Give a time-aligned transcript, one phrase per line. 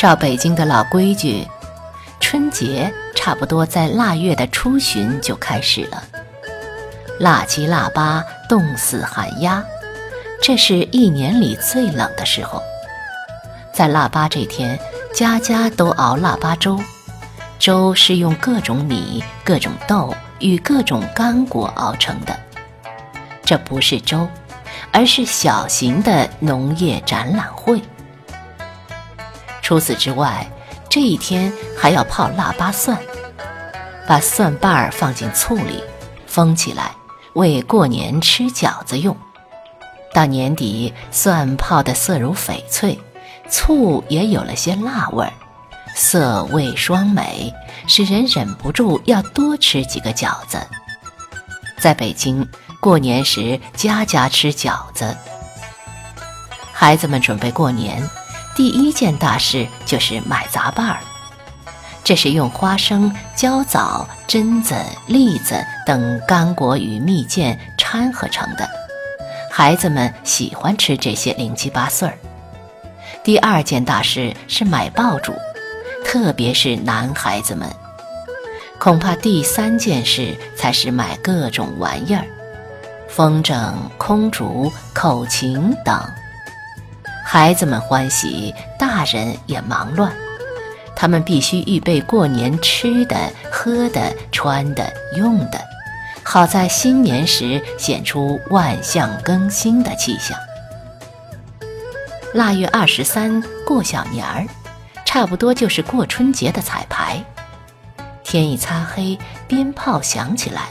[0.00, 1.46] 照北京的老规矩，
[2.20, 6.02] 春节差不多在腊月的初旬就开始了。
[7.18, 9.62] 腊七腊八，冻死寒鸦，
[10.40, 12.62] 这是一年里最冷的时候。
[13.74, 14.80] 在腊八这天，
[15.14, 16.80] 家家都熬腊八粥，
[17.58, 22.34] 粥是用各种米、各种豆与各种干果熬成的。
[23.44, 24.26] 这不是粥，
[24.92, 27.82] 而是小型的农业展览会。
[29.70, 30.44] 除此之外，
[30.88, 32.98] 这一天还要泡腊八蒜，
[34.04, 35.80] 把蒜瓣儿放进醋里，
[36.26, 36.90] 封起来，
[37.34, 39.16] 为过年吃饺子用。
[40.12, 42.98] 到年底，蒜泡得色如翡翠，
[43.48, 45.32] 醋也有了些辣味儿，
[45.94, 47.54] 色味双美，
[47.86, 50.58] 使人忍不住要多吃几个饺子。
[51.78, 52.44] 在北京，
[52.80, 55.16] 过年时家家吃饺子，
[56.72, 58.02] 孩子们准备过年。
[58.60, 61.00] 第一件大事就是买杂拌儿，
[62.04, 64.74] 这是用花生、焦枣、榛子、
[65.06, 65.54] 栗子
[65.86, 68.68] 等干果与蜜饯掺合成的。
[69.50, 72.18] 孩子们喜欢吃这些零七八碎儿。
[73.24, 75.32] 第二件大事是买爆竹，
[76.04, 77.66] 特别是男孩子们。
[78.78, 82.26] 恐怕第三件事才是买各种玩意儿，
[83.08, 85.98] 风筝、空竹、口琴等。
[87.32, 90.12] 孩子们欢喜，大人也忙乱。
[90.96, 93.16] 他们必须预备过年吃的、
[93.52, 95.60] 喝的、穿的、用的，
[96.24, 100.36] 好在新年时显出万象更新的气象。
[102.34, 104.44] 腊月二十三过小年儿，
[105.04, 107.24] 差不多就是过春节的彩排。
[108.24, 110.62] 天一擦黑，鞭炮响起来，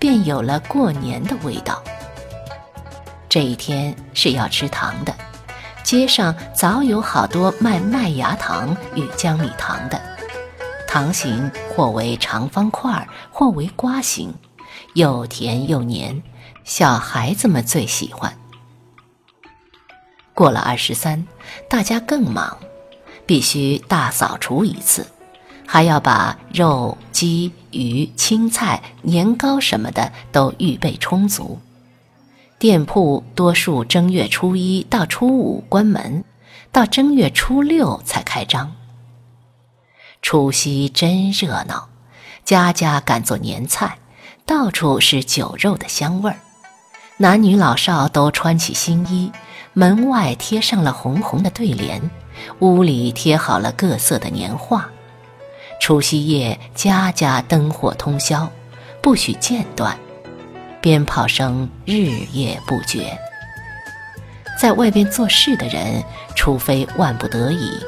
[0.00, 1.80] 便有了过年的味道。
[3.28, 5.14] 这一天是要吃糖的。
[5.82, 10.00] 街上早有好多卖麦芽糖与江米糖的，
[10.88, 14.32] 糖形或为长方块，或为瓜形，
[14.94, 16.22] 又甜又黏，
[16.64, 18.36] 小孩子们最喜欢。
[20.34, 21.26] 过了二十三，
[21.68, 22.56] 大家更忙，
[23.26, 25.06] 必须大扫除一次，
[25.66, 31.60] 还要把肉、鸡、鱼、青菜、年糕什么的都预备充足。
[32.62, 36.22] 店铺多数正月初一到初五关门，
[36.70, 38.72] 到正月初六才开张。
[40.22, 41.88] 除夕真热闹，
[42.44, 43.98] 家家赶做年菜，
[44.46, 46.36] 到处是酒肉的香味儿。
[47.16, 49.32] 男女老少都穿起新衣，
[49.72, 52.00] 门外贴上了红红的对联，
[52.60, 54.88] 屋里贴好了各色的年画。
[55.80, 58.48] 除夕夜，家家灯火通宵，
[59.00, 59.98] 不许间断。
[60.82, 63.16] 鞭炮声日夜不绝，
[64.60, 66.02] 在外边做事的人，
[66.34, 67.78] 除非万不得已，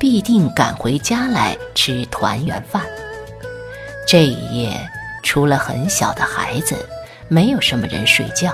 [0.00, 2.82] 必定赶回家来吃团圆饭。
[4.04, 4.76] 这一夜，
[5.22, 6.74] 除了很小的孩子，
[7.28, 8.52] 没有什么人睡觉，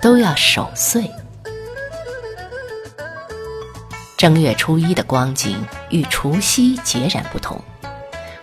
[0.00, 1.04] 都要守岁。
[4.16, 7.60] 正月初一的光景与除夕截然不同，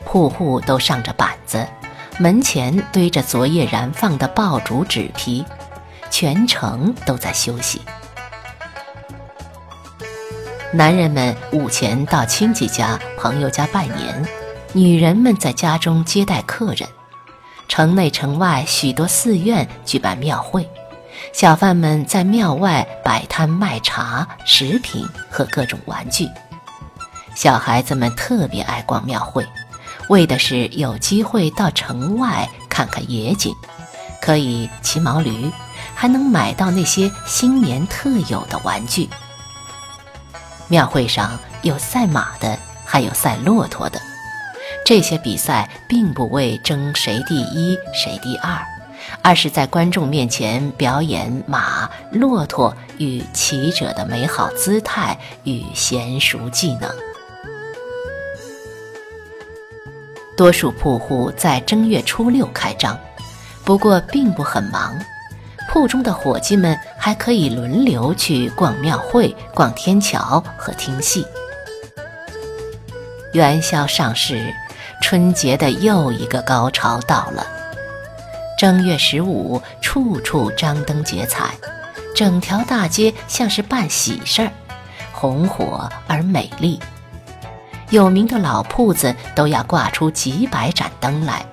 [0.03, 1.67] 户户都上着板子。
[2.17, 5.43] 门前堆着昨夜燃放的爆竹纸皮，
[6.09, 7.81] 全城都在休息。
[10.71, 14.25] 男人们午前到亲戚家、朋友家拜年，
[14.71, 16.87] 女人们在家中接待客人。
[17.67, 20.69] 城内城外许多寺院举办庙会，
[21.33, 26.29] 小贩们在庙外摆摊卖茶、食品和各种玩具。
[27.35, 29.45] 小孩子们特别爱逛庙会。
[30.09, 33.53] 为的是有机会到城外看看野景，
[34.21, 35.51] 可以骑毛驴，
[35.93, 39.09] 还能买到那些新年特有的玩具。
[40.67, 43.99] 庙会上有赛马的，还有赛骆驼的。
[44.85, 48.63] 这些比赛并不为争谁第一谁第二，
[49.23, 56.90] 而是在观众面前表演马、骆驼与骑者的美好姿态与娴熟技能。
[60.35, 62.97] 多数铺户在正月初六开张，
[63.64, 64.93] 不过并不很忙。
[65.70, 71.26] 铺中的伙计们还可以轮流去逛庙会、逛天桥和听戏。
[73.34, 74.53] 元宵上市，
[75.02, 77.46] 春节的又一个高潮到了。
[78.58, 81.55] 正月十五，处处张灯结彩，
[82.16, 84.52] 整条大街像是办喜事儿，
[85.11, 86.79] 红火而美丽。
[87.90, 91.46] 有名的老铺子都要挂出几百盏灯来，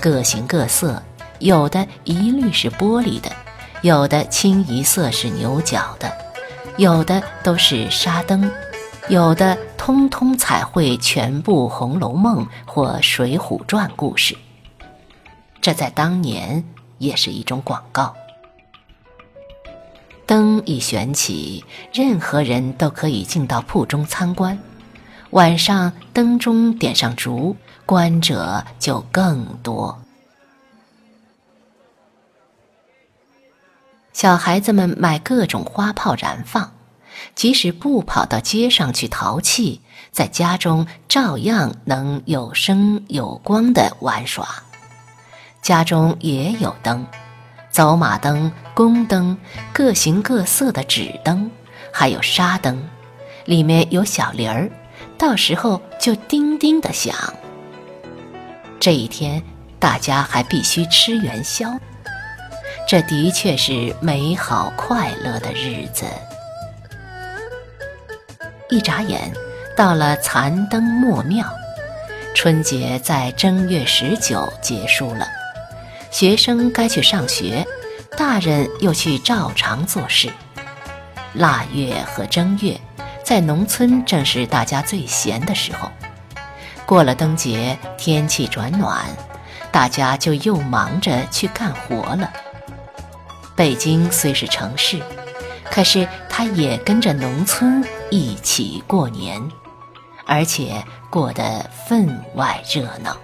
[0.00, 1.02] 各形各色，
[1.38, 3.30] 有的一律是玻璃的，
[3.82, 6.12] 有的清一色是牛角的，
[6.76, 8.50] 有的都是纱灯。
[9.08, 14.36] 有的通通彩绘全部《红楼梦》或《水浒传》故事。
[15.60, 16.64] 这在当年
[16.98, 18.12] 也是一种广告。
[20.26, 24.58] 灯一悬起，任何人都可以进到铺中参观。
[25.36, 27.54] 晚上灯中点上烛，
[27.84, 30.00] 观者就更多。
[34.14, 36.72] 小孩子们买各种花炮燃放，
[37.34, 44.48] 即使不跑到街上去淘气，在家中照样能有声有光的玩耍。
[45.60, 47.06] 家中也有灯。
[47.70, 49.36] 走马灯、宫灯，
[49.70, 51.50] 各形各色的纸灯，
[51.92, 52.82] 还有沙灯，
[53.44, 54.70] 里面有小铃儿，
[55.18, 57.14] 到时候就叮叮的响。
[58.78, 59.42] 这一天，
[59.78, 61.78] 大家还必须吃元宵，
[62.86, 66.04] 这的确是美好快乐的日子。
[68.68, 69.32] 一眨眼，
[69.76, 71.46] 到了残灯末庙，
[72.34, 75.26] 春节在正月十九结束了。
[76.10, 77.66] 学生该去上学，
[78.16, 80.28] 大人又去照常做事。
[81.34, 82.80] 腊月和正月，
[83.26, 85.90] 在农村正是大家最闲的时候。
[86.86, 89.04] 过了灯节，天气转暖，
[89.72, 92.32] 大家就又忙着去干活了。
[93.56, 95.02] 北京虽是城市，
[95.64, 99.42] 可是它也跟着农村一起过年，
[100.24, 103.16] 而且过得分外热闹。